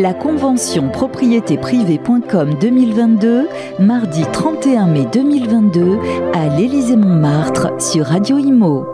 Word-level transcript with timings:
La 0.00 0.14
convention 0.14 0.90
propriétéprivée.com 0.90 2.54
2022, 2.60 3.48
mardi 3.80 4.22
31 4.32 4.86
mai 4.86 5.06
2022, 5.12 5.98
à 6.34 6.56
l'Élysée-Montmartre 6.56 7.82
sur 7.82 8.06
Radio 8.06 8.38
Imo. 8.38 8.86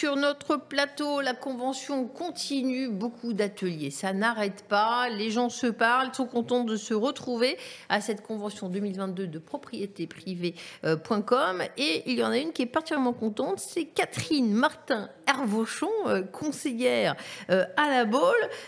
Sur 0.00 0.16
notre 0.16 0.56
plateau, 0.56 1.20
la 1.20 1.34
convention 1.34 2.06
continue, 2.06 2.88
beaucoup 2.88 3.34
d'ateliers, 3.34 3.90
ça 3.90 4.14
n'arrête 4.14 4.64
pas, 4.66 5.10
les 5.10 5.30
gens 5.30 5.50
se 5.50 5.66
parlent, 5.66 6.14
sont 6.14 6.24
contents 6.24 6.64
de 6.64 6.76
se 6.76 6.94
retrouver 6.94 7.58
à 7.90 8.00
cette 8.00 8.22
convention 8.22 8.70
2022 8.70 9.26
de 9.26 9.38
propriété 9.38 10.06
privée.com 10.06 11.62
et 11.76 12.02
il 12.06 12.18
y 12.18 12.24
en 12.24 12.30
a 12.30 12.38
une 12.38 12.54
qui 12.54 12.62
est 12.62 12.66
particulièrement 12.66 13.12
contente, 13.12 13.58
c'est 13.58 13.84
Catherine 13.84 14.50
Martin 14.50 15.10
Hervauchon, 15.28 15.90
euh, 16.06 16.22
conseillère 16.22 17.14
euh, 17.50 17.66
à 17.76 17.90
la 17.90 18.06
Baule, 18.06 18.22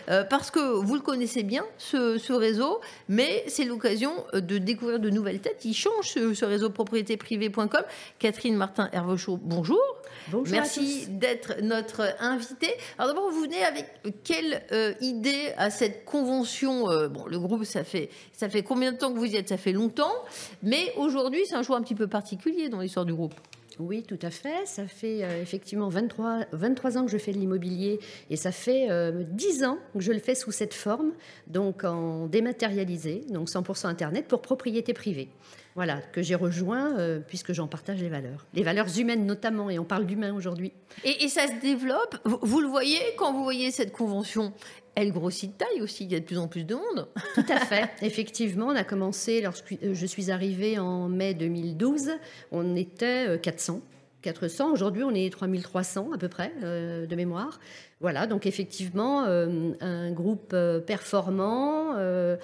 euh, 0.09 0.23
parce 0.23 0.51
que 0.51 0.59
vous 0.59 0.93
le 0.93 1.01
connaissez 1.01 1.41
bien, 1.41 1.65
ce, 1.79 2.31
réseau, 2.31 2.79
mais 3.09 3.43
c'est 3.47 3.65
l'occasion 3.65 4.13
de 4.33 4.59
découvrir 4.59 4.99
de 4.99 5.09
nouvelles 5.09 5.41
têtes. 5.41 5.65
Il 5.65 5.73
change 5.73 6.11
ce, 6.11 6.35
ce 6.35 6.45
réseau 6.45 6.69
propriété 6.69 7.17
privée.com. 7.17 7.81
Catherine 8.19 8.55
Martin 8.55 8.87
Hervauchon, 8.93 9.39
bonjour. 9.41 9.81
Bonjour 10.29 10.53
Merci 10.53 11.07
d'être 11.07 11.61
notre 11.61 12.15
invité. 12.19 12.67
Alors 12.97 13.13
d'abord, 13.13 13.31
vous 13.31 13.41
venez 13.41 13.63
avec 13.63 13.87
quelle 14.23 14.63
euh, 14.71 14.93
idée 15.01 15.53
à 15.57 15.69
cette 15.69 16.05
convention 16.05 16.89
euh, 16.89 17.07
Bon, 17.07 17.25
le 17.25 17.39
groupe, 17.39 17.63
ça 17.65 17.83
fait, 17.83 18.09
ça 18.31 18.49
fait 18.49 18.63
combien 18.63 18.91
de 18.91 18.97
temps 18.97 19.13
que 19.13 19.19
vous 19.19 19.25
y 19.25 19.35
êtes? 19.35 19.49
Ça 19.49 19.57
fait 19.57 19.73
longtemps. 19.73 20.13
Mais 20.61 20.93
aujourd'hui, 20.97 21.41
c'est 21.45 21.55
un 21.55 21.63
choix 21.63 21.77
un 21.77 21.81
petit 21.81 21.95
peu 21.95 22.07
particulier 22.07 22.69
dans 22.69 22.79
l'histoire 22.79 23.05
du 23.05 23.13
groupe. 23.13 23.33
Oui, 23.79 24.03
tout 24.03 24.19
à 24.21 24.29
fait. 24.29 24.65
Ça 24.65 24.87
fait 24.87 25.23
euh, 25.23 25.41
effectivement 25.41 25.89
23, 25.89 26.45
23 26.51 26.97
ans 26.97 27.05
que 27.05 27.11
je 27.11 27.17
fais 27.17 27.31
de 27.31 27.37
l'immobilier 27.37 27.99
et 28.29 28.35
ça 28.35 28.51
fait 28.51 28.87
10 29.13 29.63
ans 29.63 29.77
que 29.93 29.99
je 30.01 30.11
le 30.11 30.19
fais 30.19 30.35
sous 30.35 30.51
cette 30.51 30.73
forme, 30.73 31.11
donc 31.47 31.83
en 31.83 32.27
dématérialisé, 32.27 33.21
donc 33.29 33.49
100% 33.49 33.87
Internet 33.87 34.27
pour 34.27 34.41
propriété 34.41 34.93
privée. 34.93 35.29
Voilà, 35.75 35.97
que 36.11 36.21
j'ai 36.21 36.35
rejoint 36.35 36.97
euh, 36.99 37.19
puisque 37.19 37.51
j'en 37.51 37.67
partage 37.67 37.99
les 37.99 38.09
valeurs. 38.09 38.45
Les 38.53 38.61
valeurs 38.61 38.99
humaines 38.99 39.25
notamment, 39.25 39.69
et 39.69 39.79
on 39.79 39.85
parle 39.85 40.05
d'humain 40.05 40.33
aujourd'hui. 40.33 40.71
Et, 41.03 41.27
ça 41.29 41.47
se 41.47 41.59
développe, 41.61 42.17
vous, 42.25 42.61
le 42.61 42.67
voyez 42.67 42.99
quand 43.17 43.33
vous 43.33 43.43
voyez 43.43 43.71
cette 43.71 43.91
convention? 43.91 44.53
Elle 44.95 45.11
grossit 45.11 45.51
de 45.51 45.57
taille 45.57 45.81
aussi, 45.81 46.05
il 46.05 46.11
y 46.11 46.15
a 46.15 46.19
de 46.19 46.25
plus 46.25 46.37
en 46.37 46.47
plus 46.47 46.63
de 46.63 46.75
monde. 46.75 47.07
Tout 47.35 47.45
à 47.49 47.59
fait. 47.59 47.89
Effectivement, 48.01 48.67
on 48.67 48.75
a 48.75 48.83
commencé, 48.83 49.41
lorsque 49.41 49.73
euh, 49.83 49.93
je 49.93 50.05
suis 50.05 50.31
arrivée 50.31 50.79
en 50.79 51.09
mai 51.09 51.33
2012, 51.33 52.11
on 52.51 52.75
était 52.75 53.39
400. 53.39 53.81
Euh, 54.27 54.31
400. 54.31 54.71
Aujourd'hui, 54.71 55.03
on 55.03 55.13
est 55.13 55.31
3300 55.31 56.11
à 56.13 56.17
peu 56.17 56.27
près 56.27 56.51
de 56.61 57.15
mémoire. 57.15 57.59
Voilà, 58.03 58.27
donc 58.27 58.45
effectivement, 58.45 59.23
euh, 59.23 59.71
un 59.79 60.11
groupe 60.11 60.51
euh, 60.51 60.81
performant 60.81 61.93
euh, 61.95 62.35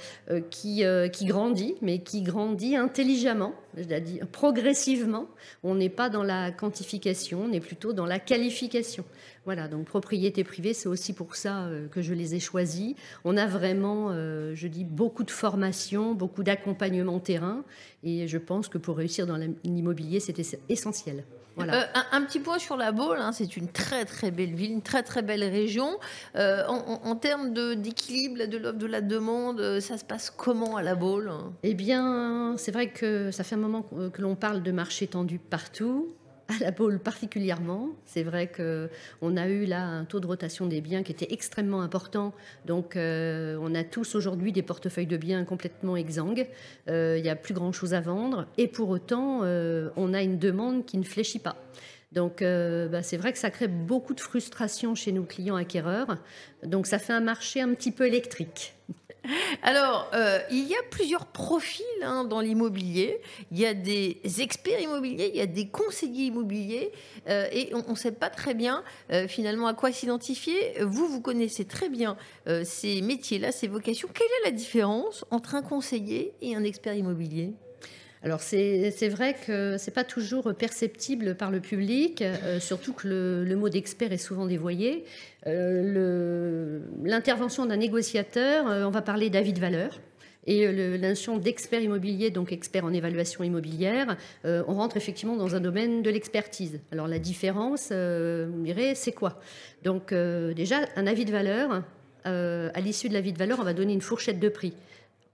qui, 0.50 0.84
qui 1.12 1.26
grandit, 1.26 1.76
mais 1.82 2.00
qui 2.00 2.22
grandit 2.22 2.78
intelligemment, 2.78 3.54
c'est-à-dire 3.76 4.26
progressivement. 4.28 5.28
On 5.64 5.76
n'est 5.76 5.90
pas 5.90 6.08
dans 6.08 6.24
la 6.24 6.52
quantification, 6.52 7.42
on 7.50 7.52
est 7.52 7.60
plutôt 7.60 7.92
dans 7.92 8.06
la 8.06 8.20
qualification. 8.20 9.04
Voilà, 9.44 9.68
donc 9.68 9.84
propriété 9.84 10.46
privée, 10.46 10.74
c'est 10.74 10.88
aussi 10.88 11.12
pour 11.12 11.36
ça 11.36 11.68
que 11.92 12.02
je 12.02 12.14
les 12.14 12.36
ai 12.36 12.40
choisis. 12.40 12.96
On 13.26 13.36
a 13.36 13.46
vraiment, 13.46 14.14
je 14.14 14.68
dis, 14.68 14.86
beaucoup 14.86 15.26
de 15.26 15.32
formation, 15.32 16.14
beaucoup 16.14 16.44
d'accompagnement 16.44 17.20
terrain, 17.20 17.66
et 18.04 18.30
je 18.30 18.38
pense 18.38 18.70
que 18.70 18.78
pour 18.78 18.96
réussir 18.96 19.28
dans 19.28 19.38
l'immobilier, 19.66 20.22
c'était 20.22 20.58
essentiel. 20.70 21.26
Euh, 21.62 21.84
un, 22.12 22.22
petit 22.24 22.40
point 22.40 22.60
sur 22.60 22.78
la 22.78 22.92
Baule, 22.92 23.20
hein, 23.20 23.32
c'est 23.32 23.58
une 23.58 23.68
très 23.68 24.06
très 24.06 24.32
belle 24.32 24.54
ville, 24.54 24.72
une 24.72 24.82
très 24.82 25.04
très 25.04 25.22
belle 25.22 25.44
région. 25.44 26.00
Euh, 26.36 26.66
en, 26.68 27.16
termes 27.16 27.54
d'équilibre 27.76 28.46
de 28.46 28.58
l'offre 28.58 28.78
de 28.78 28.86
la 28.86 29.02
demande, 29.02 29.60
euh, 29.60 29.82
ça 29.82 29.98
se 29.98 30.06
passe 30.06 30.30
comment 30.30 30.78
à 30.78 30.84
la 30.84 30.96
Baule? 30.96 31.32
Eh 31.64 31.74
bien, 31.74 32.56
c'est 32.58 32.72
vrai 32.72 32.90
que 32.90 33.32
ça 33.32 33.44
fait 33.44 33.56
un 33.56 33.60
moment 33.60 33.82
que 33.82 34.22
l'on 34.22 34.36
parle 34.36 34.64
de 34.64 34.72
marché 34.72 35.08
tendu 35.08 35.40
partout 35.40 36.14
à 36.50 36.64
la 36.64 36.72
Baule 36.72 37.00
particulièrement. 37.00 37.90
C'est 38.06 38.24
vrai 38.24 38.52
qu'on 38.52 39.38
a 39.38 39.48
eu 39.48 39.66
là 39.66 39.84
un 39.84 40.06
taux 40.06 40.20
de 40.20 40.28
rotation 40.28 40.66
des 40.66 40.82
biens 40.82 41.04
qui 41.04 41.12
était 41.12 41.32
extrêmement 41.32 41.82
important. 41.82 42.34
Donc 42.66 42.96
euh, 42.96 43.58
on 43.62 43.76
a 43.76 43.84
tous 43.84 44.16
aujourd'hui 44.16 44.52
des 44.52 44.64
portefeuilles 44.64 45.08
de 45.08 45.18
biens 45.18 45.46
complètement 45.46 45.96
exsangues. 45.96 46.48
Euh, 46.90 47.16
il 47.18 47.24
n'y 47.24 47.30
a 47.30 47.36
plus 47.36 47.54
grand-chose 47.54 47.94
à 47.94 48.02
vendre. 48.02 48.48
Et 48.58 48.68
pour 48.68 48.90
autant, 48.90 49.42
euh, 49.44 49.90
on 49.96 50.14
a 50.14 50.22
une 50.22 50.40
demande 50.40 50.86
qui 50.86 50.98
ne 50.98 51.04
fléchit 51.04 51.40
pas. 51.40 51.56
Donc 52.12 52.42
bah, 52.42 53.04
c'est 53.04 53.18
vrai 53.18 53.32
que 53.32 53.38
ça 53.38 53.52
crée 53.52 53.68
beaucoup 53.68 54.16
de 54.16 54.20
frustration 54.20 54.96
chez 54.96 55.12
nos 55.12 55.22
clients 55.24 55.56
acquéreurs. 55.56 56.18
Donc 56.64 56.88
ça 56.88 56.98
fait 56.98 57.14
un 57.14 57.20
marché 57.20 57.62
un 57.62 57.76
petit 57.76 57.92
peu 57.92 58.08
électrique. 58.08 58.74
Alors, 59.64 60.10
euh, 60.14 60.40
il 60.52 60.68
y 60.68 60.76
a 60.76 60.84
plusieurs 60.90 61.26
profils 61.26 61.86
hein, 62.04 62.24
dans 62.24 62.40
l'immobilier. 62.40 63.22
Il 63.52 63.60
y 63.60 63.66
a 63.66 63.74
des 63.74 64.20
experts 64.40 64.80
immobiliers, 64.80 65.32
il 65.34 65.38
y 65.38 65.42
a 65.42 65.46
des 65.48 65.68
conseillers 65.68 66.26
immobiliers, 66.26 66.92
euh, 67.28 67.48
et 67.52 67.72
on 67.74 67.92
ne 67.92 67.96
sait 67.96 68.12
pas 68.12 68.30
très 68.30 68.54
bien 68.54 68.84
euh, 69.12 69.28
finalement 69.28 69.68
à 69.68 69.74
quoi 69.74 69.92
s'identifier. 69.92 70.82
Vous, 70.82 71.08
vous 71.08 71.22
connaissez 71.22 71.66
très 71.66 71.90
bien 71.90 72.18
ces 72.64 73.02
métiers-là, 73.02 73.52
ces 73.52 73.68
vocations. 73.68 74.10
Quelle 74.14 74.28
est 74.42 74.50
la 74.50 74.52
différence 74.52 75.26
entre 75.32 75.56
un 75.56 75.62
conseiller 75.62 76.34
et 76.42 76.56
un 76.56 76.64
expert 76.64 76.96
immobilier? 76.96 77.54
Alors 78.22 78.42
c'est 78.42 79.10
vrai 79.10 79.34
que 79.48 79.78
c'est 79.78 79.94
pas 79.94 80.04
toujours 80.04 80.54
perceptible 80.54 81.36
par 81.36 81.52
le 81.52 81.62
public, 81.62 82.22
euh, 82.22 82.60
surtout 82.60 82.92
que 82.92 83.08
le, 83.08 83.56
mot 83.56 83.70
d'expert 83.70 84.12
est 84.12 84.18
souvent 84.18 84.46
dévoyé. 84.46 85.06
Euh, 85.48 86.80
l'intervention 87.04 87.66
d'un 87.66 87.78
négociateur, 87.78 88.68
euh, 88.68 88.84
on 88.84 88.90
va 88.90 89.02
parler 89.02 89.30
d'avis 89.30 89.54
de 89.54 89.60
valeur. 89.60 90.00
Et 90.48 90.66
la 90.72 91.10
notion 91.10 91.38
d'expert 91.38 91.82
immobilier, 91.82 92.32
donc 92.32 92.52
expert 92.52 92.84
en 92.84 92.92
évaluation 92.92 93.44
immobilière, 93.44 94.18
on 94.46 94.74
rentre 94.74 94.98
effectivement 94.98 95.36
dans 95.36 95.54
un 95.54 95.60
domaine 95.60 96.02
de 96.02 96.10
l'expertise. 96.10 96.80
Alors 96.92 97.08
la 97.08 97.20
différence, 97.20 97.92
on 97.92 98.64
dirait, 98.64 98.96
c'est 98.96 99.12
quoi? 99.12 99.40
Donc 99.84 100.12
déjà, 100.12 100.78
un 100.96 101.06
avis 101.06 101.26
de 101.26 101.32
valeur, 101.32 101.84
à 102.24 102.80
l'issue 102.80 103.10
de 103.10 103.14
l'avis 103.14 103.34
de 103.34 103.38
valeur, 103.38 103.60
on 103.60 103.64
va 103.64 103.74
donner 103.74 103.94
une 103.94 104.02
fourchette 104.02 104.40
de 104.40 104.50
prix 104.50 104.74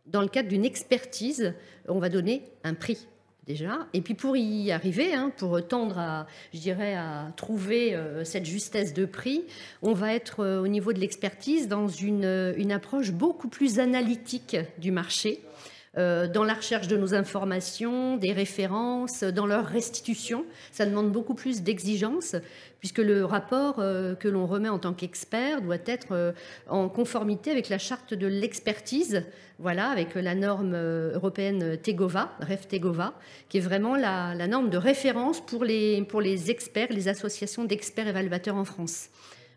dans 0.08 0.22
le 0.22 0.28
cadre 0.28 0.50
d'une 0.50 0.66
expertise, 0.66 1.54
on 1.88 2.00
va 2.00 2.10
donner 2.10 2.44
un 2.64 2.74
prix 2.74 3.08
déjà. 3.46 3.88
Et 3.94 4.02
puis 4.02 4.14
pour 4.14 4.36
y 4.36 4.72
arriver, 4.72 5.14
hein, 5.14 5.32
pour 5.38 5.66
tendre 5.68 6.00
à, 6.00 6.28
je 6.54 6.60
dirais, 6.60 6.96
à 6.96 7.32
trouver 7.36 7.96
euh, 7.96 8.24
cette 8.24 8.46
justesse 8.46 8.94
de 8.94 9.06
prix, 9.06 9.44
on 9.82 9.94
va 9.94 10.14
être 10.14 10.44
euh, 10.44 10.62
au 10.62 10.68
niveau 10.68 10.94
de 10.94 11.00
l'expertise 11.00 11.68
dans 11.68 11.88
une, 11.88 12.54
une, 12.58 12.72
approche 12.72 13.12
beaucoup 13.12 13.48
plus 13.48 13.80
analytique 13.80 14.58
du 14.80 14.92
marché. 14.92 15.42
Euh, 15.98 16.28
dans 16.28 16.44
la 16.44 16.54
recherche 16.54 16.88
de 16.88 16.98
nos 16.98 17.14
informations, 17.14 18.18
des 18.18 18.34
références, 18.34 19.24
dans 19.24 19.46
leur 19.46 19.66
restitution. 19.66 20.46
Ça 20.72 20.86
demande 20.86 21.12
beaucoup 21.12 21.36
plus 21.36 21.62
d'exigence, 21.62 22.36
puisque 22.80 23.00
le 23.00 23.24
rapport 23.24 23.76
que 23.76 24.28
l'on 24.28 24.46
remet 24.46 24.70
en 24.70 24.80
tant 24.80 24.94
qu'expert 24.94 25.62
doit 25.62 25.78
être 25.86 26.34
en 26.68 26.90
conformité 26.90 27.52
avec 27.52 27.70
la 27.70 27.78
charte 27.78 28.14
de 28.14 28.28
l'expertise, 28.28 29.24
voilà, 29.60 29.90
avec 29.90 30.16
la 30.16 30.36
norme 30.36 30.74
euh, 30.74 31.14
européenne 31.14 31.78
Tegova, 31.78 32.32
REF 32.42 32.68
Tegova, 32.68 33.14
qui 33.48 33.58
est 33.58 33.62
vraiment 33.62 33.96
la, 33.96 34.36
norme 34.48 34.70
de 34.70 34.78
référence 34.78 35.40
pour 35.40 35.64
les, 35.64 36.04
pour 36.04 36.22
les 36.22 36.52
experts, 36.52 36.88
les 36.90 37.08
associations 37.08 37.64
d'experts 37.64 38.08
évaluateurs 38.08 38.56
en 38.56 38.66
France. 38.66 39.10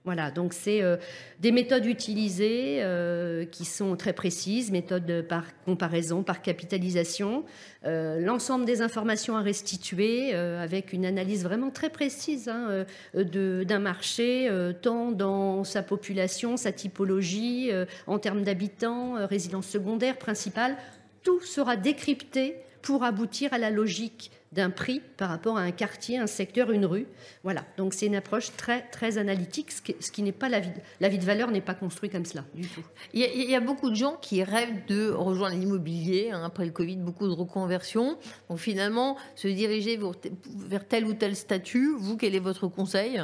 Voilà, 0.05 0.31
donc 0.31 0.55
c'est 0.55 0.83
euh, 0.83 0.97
des 1.41 1.53
méthodes 1.53 1.85
utilisées 1.85 2.79
euh, 2.81 3.45
qui 3.45 3.65
sont 3.65 3.97
très 3.97 4.13
précises, 4.13 4.71
méthodes 4.71 5.27
par 5.29 5.45
comparaison, 5.65 6.23
par 6.23 6.41
capitalisation, 6.41 7.45
euh, 7.85 8.21
l'ensemble 8.21 8.65
des 8.65 8.81
informations 8.81 9.37
à 9.37 9.43
restituer 9.43 10.33
avec 10.35 10.93
une 10.93 11.05
analyse 11.05 11.45
vraiment 11.45 11.71
très 11.71 11.91
précise 11.91 12.49
hein, 12.49 12.85
d'un 13.15 13.79
marché, 13.79 14.51
tant 14.83 15.13
dans 15.13 15.65
sa 15.65 15.83
population, 15.83 16.57
sa 16.57 16.73
typologie, 16.73 17.71
en 18.07 18.19
termes 18.19 18.43
d'habitants, 18.43 19.27
résidence 19.27 19.67
secondaire, 19.67 20.17
principale. 20.17 20.77
Tout 21.23 21.41
sera 21.41 21.77
décrypté 21.77 22.57
pour 22.83 23.05
aboutir 23.05 23.53
à 23.53 23.59
la 23.59 23.71
logique 23.71 24.31
d'un 24.53 24.71
prix 24.71 25.01
par 25.17 25.29
rapport 25.29 25.59
à 25.59 25.61
un 25.61 25.73
quartier, 25.73 26.19
un 26.19 26.27
secteur, 26.27 26.71
une 26.71 26.87
rue. 26.87 27.07
Voilà, 27.45 27.65
donc 27.77 27.93
c'est 27.93 28.07
une 28.07 28.17
approche 28.17 28.57
très, 28.57 28.83
très 28.91 29.19
analytique, 29.19 29.73
ce 29.73 30.11
qui, 30.11 30.23
n'est 30.23 30.33
pas 30.33 30.49
la 30.49 30.61
vie, 30.61 30.71
la 31.01 31.09
vie 31.09 31.19
de 31.19 31.25
valeur 31.25 31.51
n'est 31.51 31.61
pas 31.61 31.75
construite 31.75 32.13
comme 32.13 32.25
cela 32.25 32.45
du 32.55 32.67
tout. 32.67 32.85
Il 33.13 33.21
y, 33.21 33.55
a, 33.55 33.61
beaucoup 33.61 33.91
de 33.91 33.95
gens 33.95 34.17
qui 34.21 34.43
rêvent 34.43 34.87
de 34.87 35.11
rejoindre 35.11 35.57
l'immobilier 35.57 36.31
hein, 36.33 36.43
après 36.45 36.65
le 36.65 36.73
Covid, 36.73 36.97
beaucoup 36.97 37.27
de 37.27 37.33
reconversions. 37.33 38.17
Donc 38.49 38.59
finalement, 38.59 39.17
se 39.35 39.49
diriger 39.49 39.99
vers 40.47 40.87
tel 40.87 41.05
ou 41.05 41.13
tel 41.13 41.37
statut, 41.37 41.95
vous, 41.99 42.17
quel 42.17 42.35
est 42.35 42.41
votre 42.41 42.69
conseil? 42.69 43.21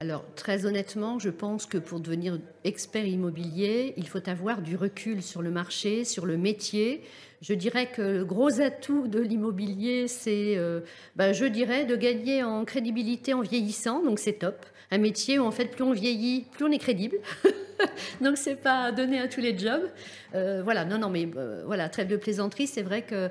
Alors 0.00 0.24
très 0.34 0.66
honnêtement, 0.66 1.18
je 1.18 1.30
pense 1.30 1.66
que 1.66 1.78
pour 1.78 2.00
devenir 2.00 2.38
expert 2.64 3.06
immobilier, 3.06 3.94
il 3.96 4.08
faut 4.08 4.28
avoir 4.28 4.60
du 4.60 4.76
recul 4.76 5.22
sur 5.22 5.40
le 5.40 5.50
marché, 5.50 6.04
sur 6.04 6.26
le 6.26 6.36
métier. 6.36 7.02
Je 7.40 7.54
dirais 7.54 7.90
que 7.90 8.02
le 8.02 8.24
gros 8.24 8.60
atout 8.60 9.08
de 9.08 9.20
l'immobilier, 9.20 10.08
c'est, 10.08 10.58
bah, 11.14 11.32
je 11.32 11.44
dirais, 11.44 11.84
de 11.84 11.94
gagner 11.96 12.42
en 12.42 12.64
crédibilité 12.64 13.34
en 13.34 13.42
vieillissant, 13.42 14.02
donc 14.02 14.18
c'est 14.18 14.34
top. 14.34 14.66
Un 14.90 14.98
métier 14.98 15.38
où 15.38 15.44
en 15.44 15.50
fait, 15.50 15.66
plus 15.66 15.82
on 15.82 15.92
vieillit, 15.92 16.46
plus 16.52 16.64
on 16.64 16.70
est 16.70 16.78
crédible. 16.78 17.18
donc 18.20 18.36
c'est 18.36 18.56
pas 18.56 18.92
donné 18.92 19.18
à 19.18 19.28
tous 19.28 19.40
les 19.40 19.56
jobs. 19.58 19.88
Euh, 20.34 20.62
voilà, 20.62 20.84
non, 20.84 20.98
non, 20.98 21.10
mais 21.10 21.28
euh, 21.36 21.62
voilà, 21.66 21.88
très 21.88 22.04
de 22.04 22.16
plaisanterie, 22.16 22.66
c'est 22.66 22.82
vrai 22.82 23.02
que 23.02 23.30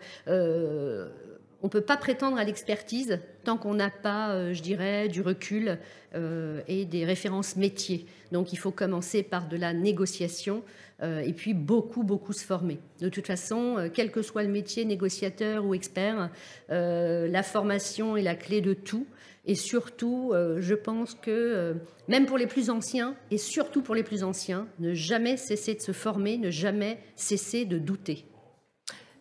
on 1.64 1.68
ne 1.68 1.72
peut 1.72 1.82
pas 1.82 1.96
prétendre 1.96 2.38
à 2.38 2.44
l'expertise 2.44 3.20
tant 3.46 3.58
qu'on 3.58 3.74
n'a 3.74 3.90
pas, 3.90 4.32
euh, 4.32 4.54
je 4.54 4.62
dirais, 4.62 5.08
du 5.08 5.22
recul 5.22 5.80
euh, 6.14 6.62
et 6.68 6.84
des 6.84 7.06
références 7.06 7.56
métiers. 7.56 8.06
Donc 8.34 8.52
il 8.52 8.58
faut 8.58 8.72
commencer 8.72 9.24
par 9.24 9.48
de 9.48 9.56
la 9.56 9.74
négociation 9.74 10.62
euh, 11.02 11.22
et 11.22 11.32
puis 11.32 11.54
beaucoup, 11.54 12.04
beaucoup 12.04 12.34
se 12.34 12.44
former. 12.44 12.80
De 13.00 13.08
toute 13.08 13.28
façon, 13.28 13.90
quel 13.94 14.12
que 14.12 14.22
soit 14.22 14.44
le 14.44 14.50
métier, 14.50 14.84
négociateur 14.84 15.66
ou 15.66 15.74
expert, 15.74 16.30
la 16.70 17.44
formation 17.44 18.18
est 18.18 18.22
la 18.22 18.36
clé 18.36 18.60
de 18.60 18.74
tout. 18.74 19.08
Et 19.46 19.56
surtout, 19.56 20.34
je 20.60 20.74
pense 20.74 21.16
que 21.16 21.76
même 22.08 22.26
pour 22.26 22.38
les 22.38 22.48
plus 22.48 22.70
anciens, 22.70 23.16
et 23.30 23.38
surtout 23.38 23.82
pour 23.82 23.96
les 23.96 24.04
plus 24.04 24.24
anciens, 24.24 24.68
ne 24.80 24.94
jamais 24.94 25.36
cesser 25.38 25.76
de 25.76 25.82
se 25.82 25.92
former, 25.92 26.38
ne 26.38 26.50
jamais 26.50 26.98
cesser 27.16 27.66
de 27.66 27.78
douter. 27.78 28.26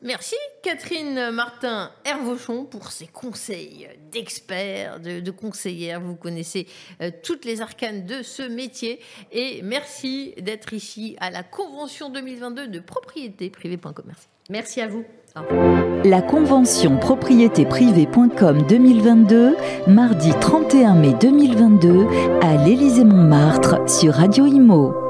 Merci 0.03 0.35
Catherine 0.63 1.31
Martin 1.31 1.91
Hervauchon 2.05 2.65
pour 2.65 2.91
ces 2.91 3.07
conseils 3.07 3.89
d'experts, 4.11 4.99
de, 4.99 5.31
conseillères. 5.31 6.01
Vous 6.01 6.17
connaissez 6.17 6.67
euh, 7.01 7.11
toutes 7.23 7.45
les 7.45 7.61
arcanes 7.61 8.05
de 8.05 8.23
ce 8.23 8.43
métier. 8.43 9.01
Et 9.31 9.63
merci 9.63 10.35
d'être 10.39 10.73
ici 10.73 11.17
à 11.21 11.31
la 11.31 11.45
Convention 11.45 12.11
2022 12.11 12.67
de 12.67 12.81
propriété 12.81 13.49
privée.com. 13.49 14.05
Merci. 14.07 14.27
Merci 14.51 14.81
à 14.81 14.89
vous. 14.89 15.05
La 16.05 16.21
Convention 16.21 16.99
propriété 16.99 17.65
privée.com 17.65 18.67
2022, 18.67 19.57
mardi 19.87 20.31
31 20.41 20.95
mai 20.95 21.15
2022, 21.19 22.07
à 22.43 22.57
l'Élysée-Montmartre 22.57 23.89
sur 23.89 24.15
Radio 24.15 24.45
Imo. 24.47 25.02